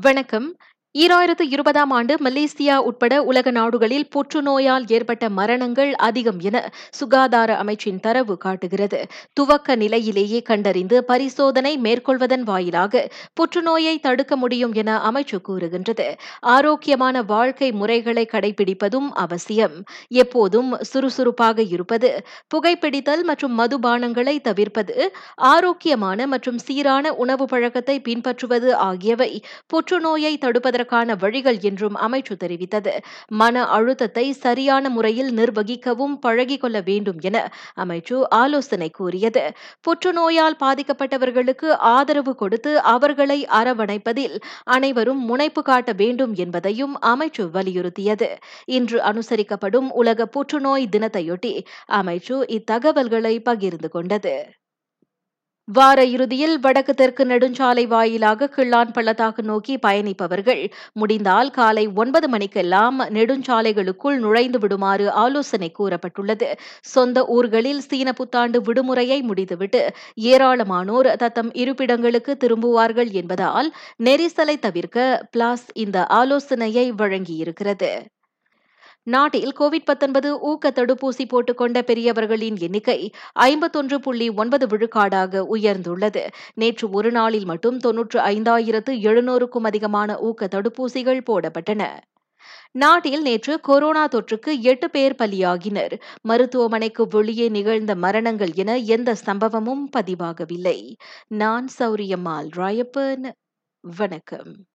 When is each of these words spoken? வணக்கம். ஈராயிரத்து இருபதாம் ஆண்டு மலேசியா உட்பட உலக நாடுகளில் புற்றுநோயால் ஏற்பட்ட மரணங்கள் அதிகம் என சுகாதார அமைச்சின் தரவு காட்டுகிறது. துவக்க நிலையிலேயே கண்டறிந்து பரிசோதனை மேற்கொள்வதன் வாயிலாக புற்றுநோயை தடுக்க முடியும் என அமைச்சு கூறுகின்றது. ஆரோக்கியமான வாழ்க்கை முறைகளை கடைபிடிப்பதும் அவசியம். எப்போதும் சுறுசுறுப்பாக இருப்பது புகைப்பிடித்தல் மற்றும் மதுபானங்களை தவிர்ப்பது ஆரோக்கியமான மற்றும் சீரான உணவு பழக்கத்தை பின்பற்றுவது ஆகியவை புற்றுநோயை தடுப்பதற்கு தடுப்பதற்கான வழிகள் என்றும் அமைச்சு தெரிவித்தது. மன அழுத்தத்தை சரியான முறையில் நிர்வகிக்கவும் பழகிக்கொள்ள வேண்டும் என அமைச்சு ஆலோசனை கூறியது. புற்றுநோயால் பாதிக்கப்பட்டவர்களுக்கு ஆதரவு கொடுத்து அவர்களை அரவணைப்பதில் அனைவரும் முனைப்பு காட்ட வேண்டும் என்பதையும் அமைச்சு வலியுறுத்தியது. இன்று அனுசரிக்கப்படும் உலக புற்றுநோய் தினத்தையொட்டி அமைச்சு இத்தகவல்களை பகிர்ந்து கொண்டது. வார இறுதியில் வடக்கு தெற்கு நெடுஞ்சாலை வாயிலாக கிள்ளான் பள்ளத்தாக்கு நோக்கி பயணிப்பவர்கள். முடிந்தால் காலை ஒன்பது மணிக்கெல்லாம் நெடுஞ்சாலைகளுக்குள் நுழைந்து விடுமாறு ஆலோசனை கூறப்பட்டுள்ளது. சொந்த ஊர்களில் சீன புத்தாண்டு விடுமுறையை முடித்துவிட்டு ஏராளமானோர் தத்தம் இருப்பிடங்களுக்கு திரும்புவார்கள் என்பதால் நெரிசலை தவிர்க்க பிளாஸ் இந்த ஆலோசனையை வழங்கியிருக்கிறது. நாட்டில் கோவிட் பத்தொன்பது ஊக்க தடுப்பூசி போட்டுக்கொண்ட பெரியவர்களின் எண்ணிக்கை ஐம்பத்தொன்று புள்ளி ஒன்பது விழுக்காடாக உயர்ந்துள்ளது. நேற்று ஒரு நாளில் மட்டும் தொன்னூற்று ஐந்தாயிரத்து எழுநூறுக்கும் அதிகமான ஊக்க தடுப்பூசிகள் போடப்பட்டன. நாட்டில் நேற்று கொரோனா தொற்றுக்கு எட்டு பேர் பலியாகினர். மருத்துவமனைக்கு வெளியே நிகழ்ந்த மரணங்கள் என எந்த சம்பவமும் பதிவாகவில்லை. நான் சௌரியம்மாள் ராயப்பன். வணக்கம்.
வணக்கம். 0.00 0.48
ஈராயிரத்து 1.02 1.44
இருபதாம் 1.54 1.90
ஆண்டு 1.90 2.14
மலேசியா 2.24 2.76
உட்பட 2.88 3.14
உலக 3.22 3.48
நாடுகளில் 3.50 4.06
புற்றுநோயால் 4.14 4.84
ஏற்பட்ட 4.88 5.24
மரணங்கள் 5.28 5.90
அதிகம் 6.06 6.40
என 6.40 6.56
சுகாதார 6.90 7.50
அமைச்சின் 7.62 8.00
தரவு 8.00 8.34
காட்டுகிறது. 8.36 9.00
துவக்க 9.32 9.76
நிலையிலேயே 9.76 10.40
கண்டறிந்து 10.42 10.96
பரிசோதனை 11.04 11.72
மேற்கொள்வதன் 11.78 12.44
வாயிலாக 12.50 13.02
புற்றுநோயை 13.40 13.94
தடுக்க 13.98 14.36
முடியும் 14.36 14.72
என 14.72 14.96
அமைச்சு 15.10 15.40
கூறுகின்றது. 15.42 16.06
ஆரோக்கியமான 16.54 17.22
வாழ்க்கை 17.22 17.68
முறைகளை 17.72 18.24
கடைபிடிப்பதும் 18.32 19.08
அவசியம். 19.24 19.76
எப்போதும் 20.22 20.72
சுறுசுறுப்பாக 20.82 21.58
இருப்பது 21.76 22.12
புகைப்பிடித்தல் 22.54 23.24
மற்றும் 23.24 23.54
மதுபானங்களை 23.60 24.36
தவிர்ப்பது 24.40 24.98
ஆரோக்கியமான 25.52 26.26
மற்றும் 26.26 26.58
சீரான 26.58 27.14
உணவு 27.24 27.46
பழக்கத்தை 27.46 27.98
பின்பற்றுவது 28.00 28.72
ஆகியவை 28.88 29.30
புற்றுநோயை 29.74 30.34
தடுப்பதற்கு 30.38 30.86
தடுப்பதற்கான 30.88 31.16
வழிகள் 31.18 31.58
என்றும் 31.60 31.96
அமைச்சு 31.96 32.34
தெரிவித்தது. 32.44 32.92
மன 33.26 33.64
அழுத்தத்தை 33.66 34.32
சரியான 34.32 34.88
முறையில் 34.88 35.30
நிர்வகிக்கவும் 35.34 36.14
பழகிக்கொள்ள 36.26 36.82
வேண்டும் 36.84 37.20
என 37.20 37.36
அமைச்சு 37.76 38.22
ஆலோசனை 38.28 38.90
கூறியது. 38.90 39.52
புற்றுநோயால் 39.80 40.58
பாதிக்கப்பட்டவர்களுக்கு 40.60 41.70
ஆதரவு 41.78 42.34
கொடுத்து 42.34 42.80
அவர்களை 42.80 43.46
அரவணைப்பதில் 43.46 44.36
அனைவரும் 44.64 45.18
முனைப்பு 45.18 45.62
காட்ட 45.62 45.92
வேண்டும் 45.92 46.34
என்பதையும் 46.34 46.96
அமைச்சு 47.02 47.44
வலியுறுத்தியது. 47.52 48.30
இன்று 48.64 49.00
அனுசரிக்கப்படும் 49.00 49.88
உலக 49.90 50.26
புற்றுநோய் 50.26 50.88
தினத்தையொட்டி 50.96 51.54
அமைச்சு 51.92 52.36
இத்தகவல்களை 52.48 53.40
பகிர்ந்து 53.40 53.88
கொண்டது. 53.88 54.36
வார 55.68 56.04
இறுதியில் 56.04 56.60
வடக்கு 56.60 56.94
தெற்கு 56.94 57.24
நெடுஞ்சாலை 57.24 57.86
வாயிலாக 57.86 58.48
கிள்ளான் 58.56 58.92
பள்ளத்தாக்கு 58.92 59.42
நோக்கி 59.42 59.78
பயணிப்பவர்கள். 59.86 60.62
முடிந்தால் 60.92 61.50
காலை 61.50 61.88
ஒன்பது 61.94 62.28
மணிக்கெல்லாம் 62.28 62.98
நெடுஞ்சாலைகளுக்குள் 63.08 64.16
நுழைந்து 64.18 64.58
விடுமாறு 64.58 65.10
ஆலோசனை 65.10 65.72
கூறப்பட்டுள்ளது. 65.78 66.48
சொந்த 66.80 67.26
ஊர்களில் 67.26 67.80
சீன 67.80 68.12
புத்தாண்டு 68.12 68.60
விடுமுறையை 68.60 69.22
முடித்துவிட்டு 69.22 69.92
ஏராளமானோர் 70.22 71.16
தத்தம் 71.16 71.52
இருப்பிடங்களுக்கு 71.52 72.34
திரும்புவார்கள் 72.44 73.10
என்பதால் 73.10 73.70
நெரிசலை 74.04 74.58
தவிர்க்க 74.58 75.26
பிளாஸ் 75.30 75.66
இந்த 75.74 76.06
ஆலோசனையை 76.06 76.92
வழங்கியிருக்கிறது. 76.92 77.92
நாட்டில் 79.08 79.52
கோவிட் 79.60 79.84
பத்தொன்பது 79.84 80.40
ஊக்க 80.40 80.70
தடுப்பூசி 80.70 81.24
போட்டுக்கொண்ட 81.24 81.82
பெரியவர்களின் 81.82 82.58
எண்ணிக்கை 82.58 83.10
ஐம்பத்தொன்று 83.32 84.00
புள்ளி 84.00 84.28
ஒன்பது 84.30 84.66
விழுக்காடாக 84.66 85.44
உயர்ந்துள்ளது. 85.52 86.26
நேற்று 86.54 86.90
ஒரு 86.90 87.10
நாளில் 87.10 87.44
மட்டும் 87.44 87.78
தொன்னூற்று 87.78 88.20
ஐந்தாயிரத்து 88.20 88.90
எழுநூறுக்கும் 88.90 89.64
அதிகமான 89.64 90.18
ஊக்க 90.18 90.48
தடுப்பூசிகள் 90.50 91.20
போடப்பட்டன. 91.26 91.86
நாட்டில் 92.72 93.22
நேற்று 93.22 93.60
கொரோனா 93.60 94.08
தொற்றுக்கு 94.08 94.60
எட்டு 94.60 94.90
பேர் 94.90 95.14
பலியாகினர். 95.18 96.00
மருத்துவமனைக்கு 96.20 97.06
வெளியே 97.06 97.48
நிகழ்ந்த 97.48 97.94
மரணங்கள் 97.94 98.52
என 98.54 98.76
எந்த 98.76 99.16
சம்பவமும் 99.26 99.88
பதிவாகவில்லை. 99.96 100.96
நான் 101.28 101.68
சௌரியம்மாள் 101.78 102.48
ராயப்பன். 102.56 103.30
வணக்கம். 103.80 104.66